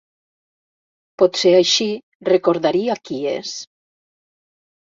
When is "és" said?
3.35-3.55